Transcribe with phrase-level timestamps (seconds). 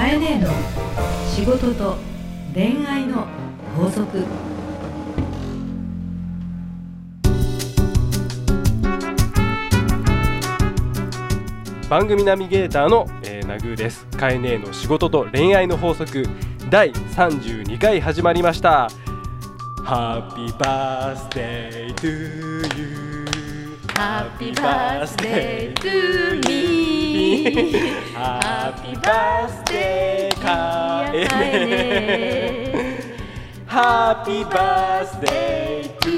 [0.00, 0.48] かえねえの
[1.28, 1.98] 仕事と
[2.54, 3.26] 恋愛の
[3.76, 4.24] 法則。
[11.90, 14.06] 番組ナビゲーターの、えー、ナグーです。
[14.16, 16.24] カエネの仕事と恋愛の法則。
[16.70, 18.88] 第32回始まりました。
[19.84, 26.69] ハッピーバースデートゥーユー
[27.42, 31.26] Happy birthday to me Happy birthday カエ
[31.66, 33.00] ネ
[33.66, 36.10] Happy birthday to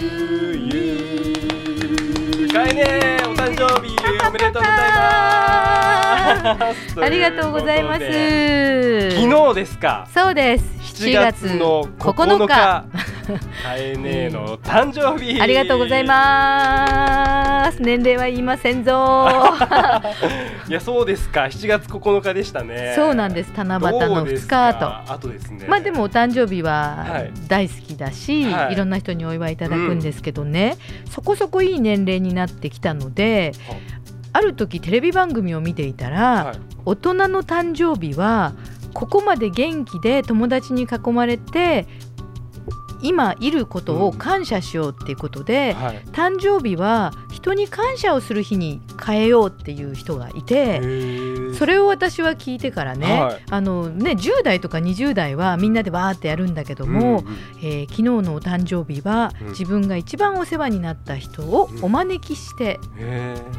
[0.56, 2.48] you.
[2.52, 2.82] カエネ
[3.24, 3.94] お誕生日
[4.26, 4.78] おめでとうござい
[6.58, 7.00] ます。
[7.00, 8.00] ありがとうございます。
[8.00, 8.10] 昨
[9.50, 10.08] 日ですか？
[10.12, 10.64] そうです。
[11.04, 12.84] 7月の9日
[13.62, 15.40] カエネの誕生日。
[15.40, 17.80] ありがとうございます。
[17.80, 19.28] 年齢は言いませんぞ。
[20.68, 21.42] いやそうですか。
[21.42, 22.92] 7月9日でしたね。
[22.96, 23.52] そうなんです。
[23.56, 25.66] 七夕の2日あとですね。
[25.68, 27.30] まあでもお誕生日ははい。
[27.48, 28.74] 大好きだし、はい。
[28.74, 30.76] い、ろんな人にお祝いいただくんですけどね、
[31.10, 33.76] そこそこいい年齢になってきたのでは
[34.32, 36.56] ある時テレビ番組を見ていたら、はい。
[36.84, 38.54] 大人の誕生日は
[38.94, 41.86] ここまで元気で友達に囲まれて
[43.02, 46.02] 今いることを感謝しようっていうことで、はい。
[46.12, 50.80] 誕生日は人に感謝をする日に変えようっていう人がいて。
[51.52, 53.42] それれを私は聞いてからね,、はい。
[53.50, 57.24] あのね10代とか20代はみんなでわーってやるんだけども、
[57.60, 59.48] えー昨日のお誕生日は、うん。
[59.48, 62.78] 自分が一番お世話になった人をお招きして、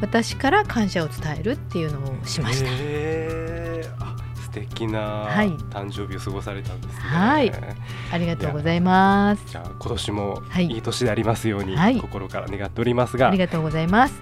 [0.02, 4.23] 私から感謝を伝えるっていうのをしました。
[4.54, 5.50] 敵なはい。
[5.72, 7.02] 誕生日を過ごされたんですね。
[7.02, 7.52] はい。
[8.12, 9.44] ありがとうございます。
[9.48, 10.68] じゃあ今年もはい。
[10.68, 12.00] いい年でありますようにはい。
[12.00, 13.28] 心から願っておりますが。
[13.30, 14.22] ありがとうございます。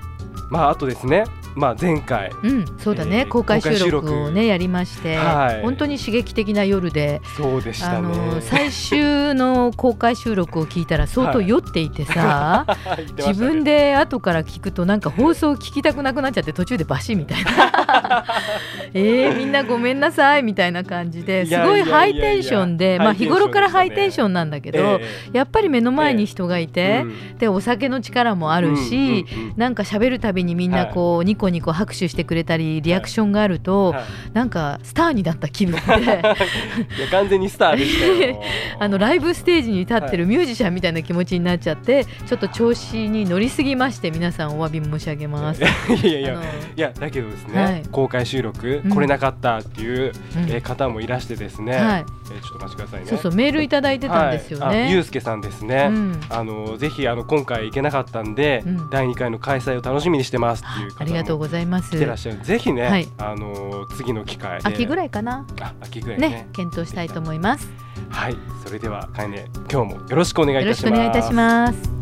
[0.50, 2.32] まああとですねまあ前回。
[2.44, 5.62] うん、そうだね、えー公開収録をねやりまして、はい。
[5.62, 12.66] 本当に刺激的な夜で、そうでしたあねの最終の公開収録を聞いたら相当はい酔っていてさ、
[12.98, 13.28] 言ってね。
[13.30, 18.26] 自分で後から聞くとなんか放送聞きたくなくなっちゃって途中でバシみたいな。
[18.94, 27.06] えー、みんなごめんなさいみたいな感じですごいハイテンションでまあ日頃からハイテンションなんだけど、えやっぱり目の前に人がいえて、う
[27.36, 27.38] ん。
[27.38, 34.04] でお酒の力もあるし、うんうんうんなんか喋るたびにみんなこう、ニコニコ拍手してくれたりリアクションがあると、はい。
[34.34, 35.80] なんかスターになった気分で。
[35.82, 37.02] い。
[37.02, 38.44] や完全にスターでしたよ。
[38.80, 45.64] あのライブステージに立ってるミュージシャンみたいな気持ちになっちゃってちょっと調子に乗りすぎまして皆さんお詫び申し上げます。
[45.64, 47.84] いやいやいやだけどですね、はい。
[47.92, 48.92] 公開収録うん。
[48.92, 50.50] 来れなかったっていう、うん。
[50.50, 53.08] えー方もいらしてですね、はい、えーちょっとお待ちくださいね。
[53.08, 55.04] そうそうメールいただいてたんですよはい、あゆうね。
[55.04, 56.22] すけさんですね、うん。
[56.30, 58.90] あのぜひあの今回行けなかったんで、うん。
[58.92, 61.92] 第2回の開催を楽しみにしてますっていうありがとうございます。
[61.92, 63.08] 来てらっしゃるぜひね、はい。
[63.18, 64.68] あの次の機会で。
[64.68, 65.46] 秋ぐらいかな。
[65.62, 66.30] あ秋ぐらいね。
[66.30, 67.70] ね検討したいと思います。
[68.10, 68.36] はい。
[68.66, 70.90] それではかえね今日もよろしくお願いいよろたします。
[70.90, 72.02] しくお願いいたします。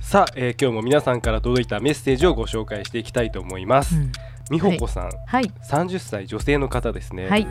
[0.00, 4.12] さあ、えー今日も皆さんから届いたメッセージをご紹介していきたいと思います、うん。
[4.50, 5.44] みほこさん、はい。
[5.70, 7.46] 30歳女性の方ですね、はい。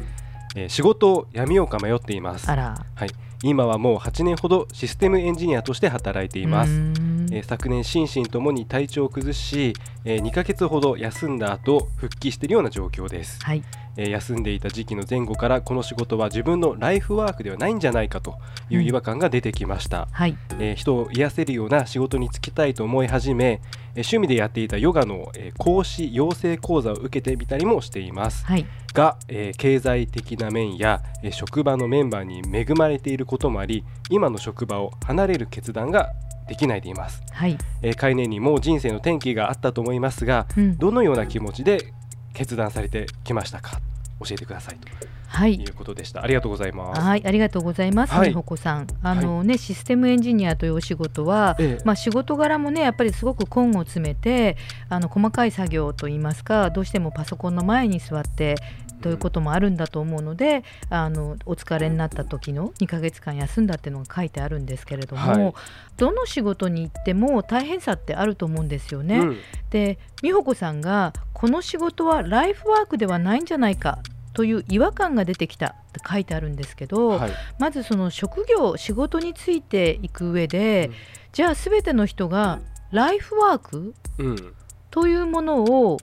[0.55, 2.49] えー仕事を辞めようか迷っています。
[2.49, 2.75] あら。
[2.95, 3.09] はい、
[3.43, 7.18] 今はもう8年ほどシステムエンジニアとして働いています。
[7.31, 9.73] えー昨年心身ともに体調を崩し、
[10.05, 13.63] えー2ヶ月ほど休んだ後復帰しているような状況です、はい。
[13.97, 18.35] えー休んでいた時期の前後からこの仕事は自分のライフワークではないんじゃないかと
[18.69, 20.37] いう違和感が出てきました、はい。
[20.59, 23.61] えー人を癒せるような仕事に就きたいと思い始め、
[23.95, 28.45] えー趣味でやっていたヨガの、えー講師養成講座を受けてみたりもしています。
[28.45, 28.65] はい。
[28.93, 36.11] が、えー経済的な面や、えー職場のメンバーに恵まれていることもあり今の職場を離れる決断が
[36.49, 40.77] できないでいます、はい、えー、概念にも人生の転機があったと思いますがうん。
[40.77, 41.93] どのような気持ちで
[42.33, 43.79] 決断されてきましたか？
[44.19, 44.87] 教えてくださいと。
[45.27, 45.55] はい。
[45.55, 46.23] いうことでした。
[46.23, 47.01] ありがとうございます。
[47.01, 48.29] はい、ありがとうございます、はい。
[48.29, 48.87] みほこさん。
[49.03, 51.83] あのね、システムエンジニアというお仕事は、ええ。
[51.85, 54.57] まあ仕事柄もね、やっぱりすごく根を詰めて、
[54.89, 58.55] あの細かい作業といいますか、どうしてもパソコンの前に座って。
[59.01, 65.53] ということもあるんだと思うのであのお疲れになった時の2ヶ月間休んだっていうのが書いてあるんですけれども、はい。
[65.97, 69.19] どの仕事に行っても大変さってあると思うんですよね。
[69.19, 69.37] うん。
[69.69, 73.99] で美穂子さんがこの仕事はライフワークではないんじゃないか
[74.33, 77.31] という違和感が出てきたって書いてあるんですけど、はい。
[77.57, 80.95] まずその職業仕事についていく上で、うん。
[81.31, 82.59] じゃあ全ての人が
[82.91, 84.53] ライフワークうん。
[84.91, 85.97] というものを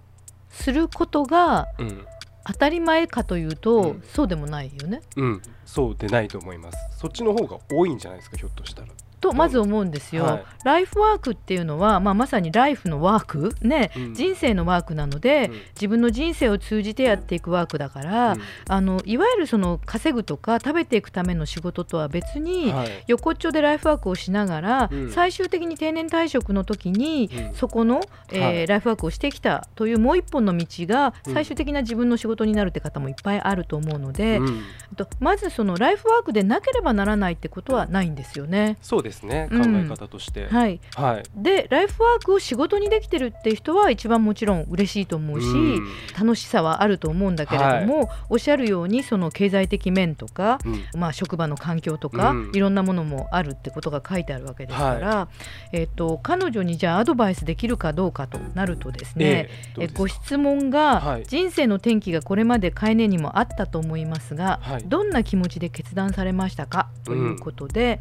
[0.50, 2.06] することがうん
[2.46, 4.02] 当たり前かというと、うん。
[4.12, 5.02] そうでもないよね。
[5.16, 5.42] うん。
[5.64, 6.78] そうでないと思います。
[6.96, 8.88] そっちの方が多いんじゃないですかひょっとしたら
[9.30, 10.44] とまず思うんですよ、はい。
[10.64, 13.54] ライフワークっていうのは、まあ、まさにライフのワーク。
[13.62, 14.14] ね、うん。
[14.14, 15.60] 人生のワークなので、うん。
[15.74, 18.40] 自分の人生を通じてやっていくワークだから、うん。
[18.68, 23.04] あのいわゆるその稼ぐとか食べていくための仕事とは別に、はい。
[23.06, 25.10] 横っちょでライフワークをしながら、うん。
[25.10, 27.54] 最終的に定年退職の時に、うん。
[27.54, 28.00] そこの、
[28.30, 28.66] えーはい。
[28.66, 31.34] ライフワークをしてきたというもう一本の道がうん。
[31.34, 34.62] 最終的な自分の仕事になるって方もいっぱいあると思うので、うん。
[34.96, 38.76] とまずそのライフワークでなければならないってことはないんですよね。
[38.82, 39.76] そうですね考うん。
[39.76, 41.22] え方として、はい、はい。
[41.34, 45.88] でライフワークを仕事にできてるっていう人は一番もちろん嬉しいと思うし、うん。
[46.18, 51.00] 楽しさはあると思うんだけれども、おっしゃるようにその経済的面とか、うん。
[51.00, 52.50] まあ、職場の環境とか、うん。
[52.54, 55.28] いろんなものもあるってことが書いてあるわけですから、
[55.72, 59.48] えっと彼女にじゃあアドバイスできるかどうかとなるとですね、
[59.78, 61.24] えご質問が、はい。
[61.24, 67.98] 人生の転機がこれまで海年にもあったと思いますが、はいどんな気持ちで決断されましたかということで、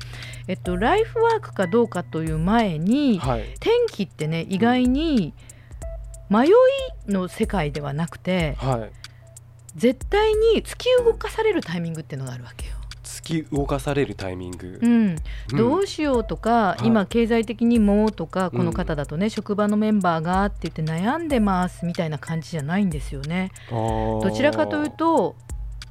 [0.47, 3.53] えっと、ライフワークかどうかという前に、はい。
[3.53, 5.33] 転機ってね意外に
[6.29, 6.51] 迷い
[7.07, 8.91] の世界ではなくてはい。
[9.75, 12.75] 絶対に突き動かされるタイミングっていうのがあるわけよ。
[13.03, 14.79] 突き動かされるタイミング。
[14.81, 15.57] う、ん、うん。
[15.57, 16.87] どうしようとか、い。
[16.87, 23.51] 今経済的にもとかうんこの方だとね、職場のメンバーがって言って悩んでますみたいな感じじゃないんですよね。
[23.69, 25.35] どどちらかというと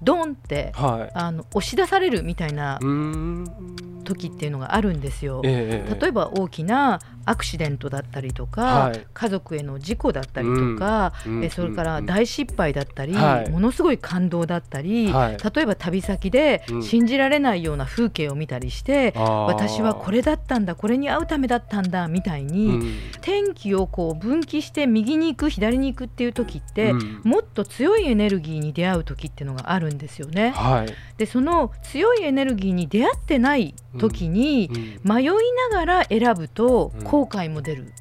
[0.02, 1.10] ドンってはい。
[1.14, 2.78] あの押し出されるみたいな
[4.04, 5.42] 時っていうのがあるんですよ。
[5.44, 9.06] ええ例えば大きなアクシデントだったりとか、はい。
[9.12, 11.44] 家族への事故だったりとか、うん。
[11.44, 12.06] えそれからうん。
[12.06, 13.50] 大失敗だったり、はい。
[13.50, 15.38] ものすごい感動だったり、はい。
[15.54, 16.82] 例えば旅先でうん。
[16.82, 19.44] 信じられないような風景を見たりして、あー。
[19.46, 22.94] 私はこれだったんだこれに会うためだったんだみたいに、うん。
[23.22, 27.20] 天気をこう分岐して右に行く左に行くっていう時って、うん。
[27.24, 30.50] もっと強いエネルギーに出会う時っていうのがあるんですよね。
[30.50, 30.94] はい。
[31.16, 35.26] でその強いエネルギーに出会ってない時に、うん迷い
[35.70, 37.04] ながら選ぶとうん。
[37.04, 37.92] 後悔も出る、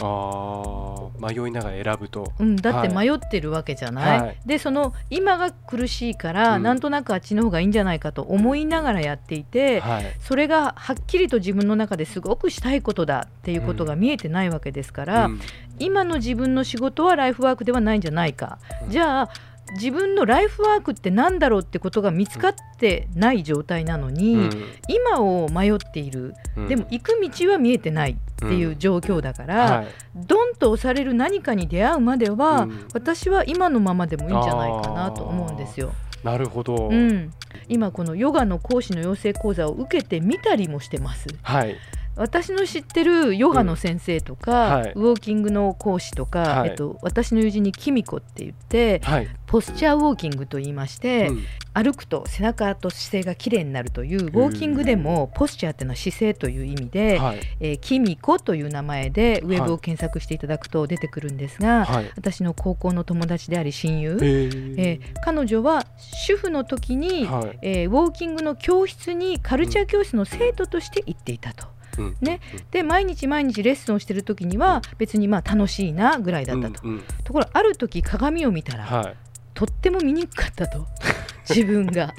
[0.00, 2.32] あー迷いながら選ぶと。
[2.38, 3.08] うん、だってはい。
[3.08, 4.36] 迷ってるわけじゃない、はい。
[4.44, 6.62] でその今が苦しいから、うん。
[6.62, 10.16] なんとなくあっちの方がいいんじゃないかと思いながらやっていて、はい。
[10.20, 15.40] それがはっきりと自分の中ですごくしたいことだっていうことが見えてないわけですから、うん。
[15.78, 18.90] 今の自分の仕事はライフワークではないんじゃないか、うん。
[18.90, 19.30] じゃあ
[19.74, 24.50] 自分のライフワークって何だろうってことが見つかってない状態なのに、うん。
[24.88, 26.34] 今を迷っている。
[26.56, 26.68] うん。
[26.68, 29.86] でも行く道は見えてないっていう状況だから、はい。
[30.14, 32.88] ドンと押される何かに出会うまでは、うん。
[32.94, 35.92] 私は今のままでもいいんじゃないかなと思うんですよ。
[36.22, 37.32] なるほど、うん、
[37.68, 41.26] 今このヨガの講師の養成講座を受けてみたりもしてます。
[41.42, 41.76] はい
[42.14, 44.82] 私の知ってるヨガの先生とか、うん。
[44.82, 44.92] はい。
[44.94, 46.70] ウォーキングの講師とか、はい。
[46.70, 51.44] えっと、私の友人にキミコって言ってはい、ポスチャーウォーキングと言いまして、うん。
[51.74, 57.40] 歩くと背中と姿勢がきれいになるというウォーキングでもポスチャーっていうのは姿勢という意味で、はい。
[57.60, 62.10] えーキミコという名前でウェブを検索していただくと出てくるんですが、はい。
[62.16, 64.74] 私の高校の友達であり親友、えー。
[64.78, 65.86] えー彼女は
[66.26, 67.58] 主婦の時に、はい。
[67.62, 71.66] えーウォーキングの教室にカルチャー教室の生徒として行っていたと。
[71.98, 72.40] うんね。
[72.70, 76.82] で毎日毎日レッスンをしてる時には別にまあ楽しいなぐらいだったと、
[77.24, 79.16] ところある時鏡を見たら、はい。
[79.54, 80.86] とっても見にくかったと。
[81.48, 82.14] 自分が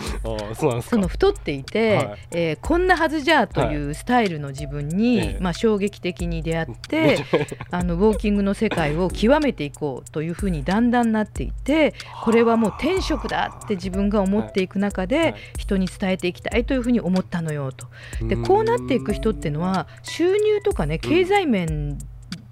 [0.81, 2.17] その太っていて、はい。
[2.31, 7.17] えーこんなはずじゃというスタイルの自分に、ええまあ、衝撃的に出会って
[7.71, 11.93] あのウォーキングの世界を極めていこうというふうにだんだんなっていって
[12.23, 15.35] これはもう天職だって自分が思っていく中で、はい。
[15.57, 17.87] 人に伝えていきたいというふうに思ったのよと。
[18.25, 18.43] でうん。
[18.43, 21.97] こうなっていく人っていうのは収入とかね経済面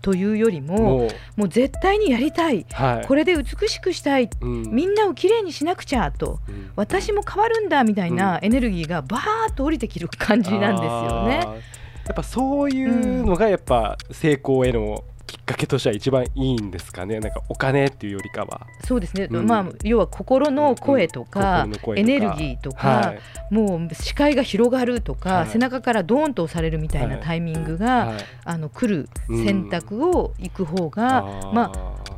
[0.01, 2.65] というよりも、もう絶対にやりたい。
[2.71, 3.07] はい。
[3.07, 4.29] これで美しくしたい。
[4.41, 4.63] うん。
[4.71, 6.39] みんなをきれいにしなくちゃと。
[6.47, 6.71] うん。
[6.75, 11.61] 私も変わるんだみたいなエネルギーがバーッと降りてきる感じなんですよね。
[12.05, 17.21] やっぱそういうのがやっぱ成功へのきっかけとしては一番いいんですかね。
[17.21, 18.67] なんかお金っていうよりかは。
[18.85, 19.47] そうですね、うん。
[19.47, 21.71] まあ要は心の声とか,、うん。
[21.71, 21.95] 心の声とか。
[21.99, 23.53] エネルギーとか、はい。
[23.53, 25.47] もう視界が広がるとか、はい。
[25.47, 27.23] 背中からドーンと押されるみたいなはい。
[27.23, 28.17] タイミングが、はい。
[28.43, 31.53] あの来る選択を行く方が、あー。
[31.53, 31.71] ま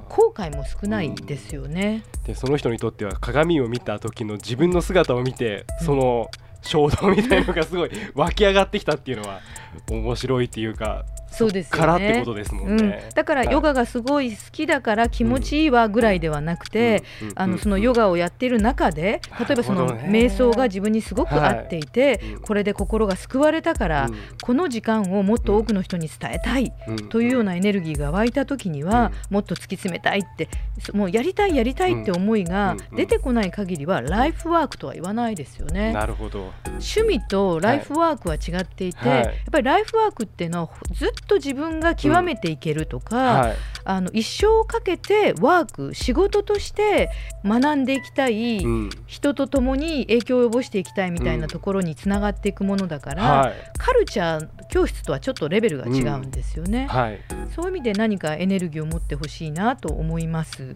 [0.10, 2.03] 後悔も少ないですよね。
[2.25, 6.29] でその人にとっては鏡を見た時の自分の姿を見てその
[6.62, 9.41] 衝動みたいのがすごい湧き上がってきたっていうのは
[9.89, 11.03] 面白いっていうか
[11.34, 11.80] そうですよね。
[11.80, 13.04] からってことですもんね。
[13.06, 17.28] うん、だからヨガがすごい好きだから気持ちいいわぐらいではなくて、うん。
[17.28, 17.34] うん。
[17.36, 22.34] あのそのヨガをやっている中で例えばその瞑想が自分にすごく合っていて、はい。
[22.34, 24.16] うんこれで心が救われたから、うん。
[24.42, 26.96] この時間をもっと多くの人に伝えたいうん。
[27.10, 30.50] というようなエネルギーが湧いた時には、もっと突き詰めたいって
[30.80, 35.94] そもうやりたいやりたいって思いが出てこない限りはライフワークとは言わないですよね。
[35.94, 36.52] なるほど。
[36.66, 39.18] 趣味とライフワークは違っていて、はい。
[39.20, 43.56] やっぱりライフワークっていうのはずっと自分が極めていけるとか、はい。
[43.86, 47.10] あの一生をかけてワーク仕事として
[47.44, 48.89] 学んでいきたい、うん。
[49.08, 53.53] 人と共に影響を及ぼしていきたいみたいなところにつながっていくものだから、はい。
[53.77, 57.20] カルチャー教室とはちょっとレベルが違うんですよね、はい。
[57.53, 60.63] そういう意味で何かエネルギーを持ってほしいなと思います。
[60.63, 60.70] わ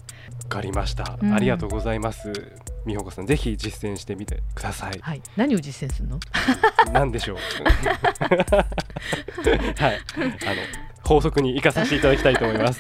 [0.50, 1.34] かりました、うん。
[1.34, 2.32] ありがとうございます
[2.88, 4.98] 美穂子さんぜひ実践してみてください。
[5.02, 5.22] はい。
[5.36, 6.20] 何を実践するの？
[6.94, 7.12] なん。
[7.12, 7.38] でしょう？
[9.78, 10.00] はい。
[10.16, 10.26] あの
[11.04, 12.80] 法則に生かさせていただきたいと思います。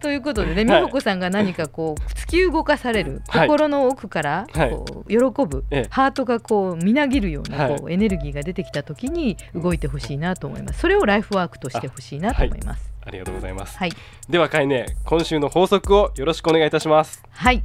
[0.00, 0.80] ということでね、美はい。
[0.82, 3.48] 穂子さんが何かこう突き動かされる、はい。
[3.48, 4.70] 心の奥からはい。
[4.70, 5.16] こう喜
[5.46, 5.86] ぶ、ええ。
[5.90, 7.76] ハートがこうみなぎるようなはい。
[7.78, 10.80] こうエネルギーが出てきた時に動いてほしいなと思います。
[10.80, 12.92] それをライフワークとしてほしいなと思います。
[13.04, 13.76] ありがとうございます。
[13.78, 13.92] はい、
[14.28, 17.22] ではかいね今週の法則をよろしくお願いいたします。
[17.30, 17.62] はい、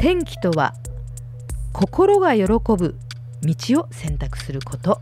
[0.00, 0.74] 天気とは
[1.72, 2.96] 心が喜ぶ
[3.42, 5.00] 道を選択すること。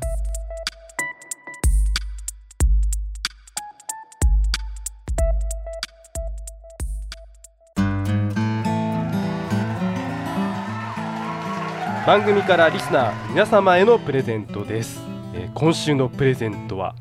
[12.07, 15.03] 番組からリスナー皆様へのプレゼントです、
[15.35, 16.95] えー今週のプレゼントは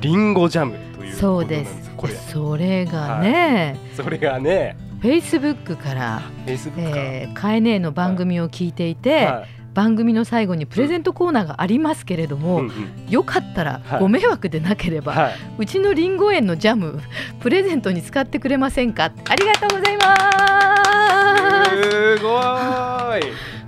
[0.00, 1.84] リンゴジャムというそうです。
[1.84, 1.90] す。
[1.98, 2.14] これ。
[2.14, 9.48] それがね、それがね Facebook から、Facebook か、えー、カエネの番組を聞いていて、はい。
[9.74, 13.08] 番組の最後にプレゼントコーナーがありますけれども、うんうん。
[13.08, 14.00] よかったらはい。
[14.00, 15.34] ご迷惑でなければ、はい。
[15.58, 17.00] うちのりんご園のジャム
[17.40, 19.04] プレゼントに使ってくれませんか？
[19.28, 21.90] ありがとうございます。
[21.90, 23.22] すごーい。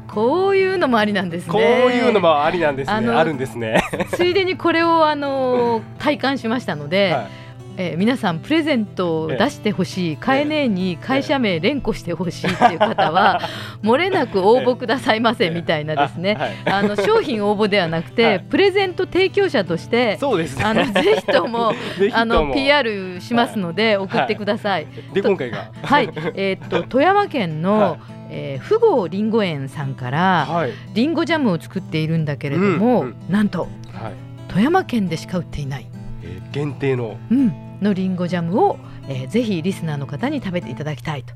[0.06, 1.52] こういうのもありなんですね。
[1.52, 3.08] こういうのもありなんですね。
[3.08, 3.82] あるんですね。
[4.14, 7.43] ついでにこれをあの 体感しましたので、はい
[7.76, 13.40] えー皆さんプレゼントを出してほしい、カエネに会社名連呼してほしいっていう方は、
[13.82, 18.40] 漏れなく応募くださいませみたいなですね、あの商品応募ではなくて、はい。
[18.40, 20.64] プレゼント提供者としてそうですね。
[20.64, 21.72] あのぜひとも
[22.12, 24.86] あのも PR しますので送ってください。
[25.12, 25.70] で今回が。
[25.82, 28.14] はい、えーっと 富山県の、はい。
[28.30, 30.72] えー、富豪りんご園さんからはい。
[30.94, 34.12] りんごジャムを作っているんだけれども、なんとはい、
[34.48, 35.86] 富山県でしか売っていない、
[36.34, 37.16] えー限定の。
[37.30, 41.34] うん、のりんごジャムを、えーぜひリスナーの方に食べていただきたいと。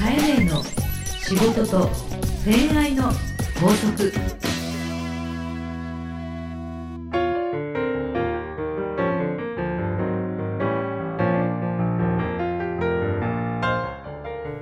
[0.00, 1.90] カエネの仕事と
[2.44, 3.04] 恋愛の
[3.60, 4.47] 法則。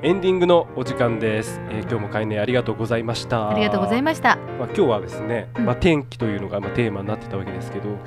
[0.07, 4.37] エンディングのお時間です、えー今日も開演ありがとうございましたありがとうございました。
[4.37, 7.99] まあ、今日はですね、うんまあ、天気というのがまあテーマになってたわけですけど、はい。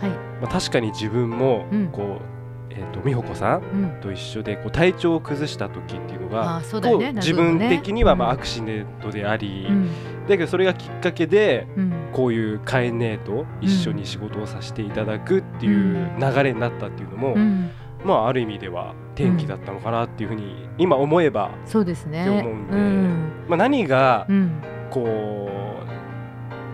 [0.42, 4.02] まあ、確かに自分もうんこう、えー、と美穂子さんうん。
[4.02, 9.92] と一緒でこう体調を崩した時っていうのが、うだよねこう自分的にはまあアククシデントであり、うん。
[10.26, 11.94] だけどそれがきっかけでうん。
[12.14, 17.72] こういうカエネと一緒に仕事をさせていただくっていう流れになったっていうのも、うん。
[18.04, 22.22] まあある意味では転機だったのかなっていうふうに今思えば、そうですね。
[22.22, 23.32] って思うんでうん。
[23.48, 24.62] まあ、何がうん。
[24.90, 25.04] こ
[25.48, 25.49] う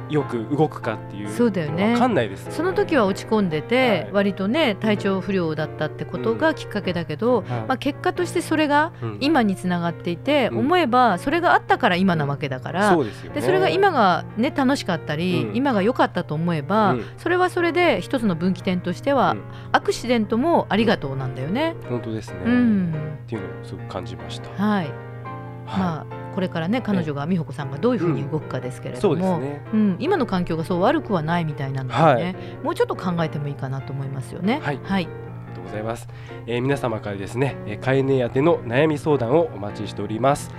[0.09, 1.93] よく動くかっていうそうだよね。
[1.93, 2.55] わかんないですよね。
[2.55, 4.09] その時は落ち込んでて、はい。
[4.11, 7.43] 割とね体調不良だったってことがきっかけだけど、はい。
[7.43, 9.17] まあ、結果としてそれがうん。
[9.21, 10.59] 今につながっていて、うん。
[10.59, 13.35] 思えばそれがあったから今なわけだから、そうですよね。
[13.35, 15.55] でそれが今が、ね、楽しかったり、うん。
[15.55, 17.05] 今が良かったと思えば、うん。
[17.17, 19.41] それはそれで一つの分岐点としては、うん。
[19.71, 21.75] アクシデントもありがとうなんだよね。
[21.89, 22.93] 本当ですね、うん。
[23.25, 24.49] っていうのをすごく感じました。
[24.51, 24.85] はい。
[24.85, 25.79] はい。
[25.79, 29.61] まあ、これからね彼女が美穂子さんがどういうふうに動くかですけれそども、うですね。
[29.73, 34.59] うん、今の環境がそう悪くはないみたいなのでね、はいもうちょっと考えてもいいかなと思いますよね。
[34.61, 35.09] はいはい、あり
[35.47, 36.07] がとうございます。
[36.45, 40.51] えー皆様からですね、えー、飼い犬宛ての悩み相談をお待ちしております。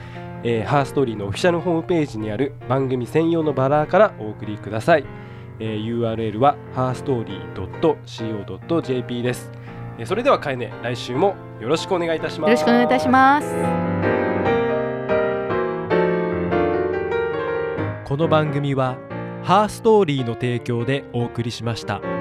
[0.42, 5.04] えー、ハーストーリーのオフィシャルホームページにある番組専用のバラーからお送りください。
[5.58, 9.50] えー、URL は herstory.co.jp です。
[9.98, 12.50] えーそれでは飼い犬来週もよろしくお願いいたします。
[12.50, 14.25] よろしくお願いいたします。
[18.06, 18.98] この番組は
[19.42, 22.15] ハーストーリーの提供でお送りしました。